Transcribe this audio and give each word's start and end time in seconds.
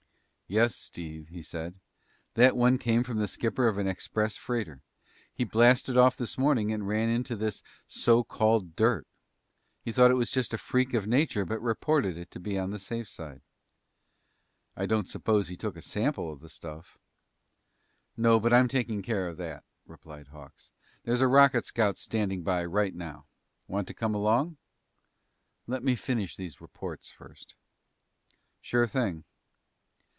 "Yes, 0.53 0.75
Steve," 0.75 1.29
he 1.29 1.41
said. 1.41 1.79
"That 2.33 2.57
one 2.57 2.77
came 2.77 3.05
from 3.05 3.19
the 3.19 3.27
skipper 3.29 3.69
of 3.69 3.77
an 3.77 3.87
express 3.87 4.35
freighter. 4.35 4.81
He 5.33 5.45
blasted 5.45 5.95
off 5.95 6.17
this 6.17 6.37
morning 6.37 6.73
and 6.73 6.85
ran 6.85 7.23
through 7.23 7.37
this 7.37 7.63
so 7.87 8.25
called 8.25 8.75
dirt. 8.75 9.07
He 9.81 9.93
thought 9.93 10.11
it 10.11 10.15
was 10.15 10.29
just 10.29 10.53
a 10.53 10.57
freak 10.57 10.93
of 10.93 11.07
nature 11.07 11.45
but 11.45 11.61
reported 11.61 12.17
it 12.17 12.31
to 12.31 12.39
be 12.41 12.59
on 12.59 12.71
the 12.71 12.79
safe 12.79 13.07
side." 13.07 13.39
"I 14.75 14.85
don't 14.85 15.07
suppose 15.07 15.47
he 15.47 15.55
took 15.55 15.77
a 15.77 15.81
sample 15.81 16.33
of 16.33 16.41
the 16.41 16.49
stuff?" 16.49 16.97
"No. 18.17 18.37
But 18.37 18.51
I'm 18.51 18.67
taking 18.67 19.01
care 19.01 19.29
of 19.29 19.37
that," 19.37 19.63
replied 19.85 20.27
Hawks. 20.27 20.73
"There's 21.05 21.21
a 21.21 21.29
rocket 21.29 21.65
scout 21.65 21.97
standing 21.97 22.43
by 22.43 22.65
right 22.65 22.93
now. 22.93 23.25
Want 23.69 23.87
to 23.87 23.93
come 23.93 24.13
along?" 24.13 24.57
"Let 25.65 25.81
me 25.81 25.95
finish 25.95 26.35
these 26.35 26.59
reports 26.59 27.09
first." 27.09 27.55
"Sure 28.59 28.85
thing." 28.85 29.23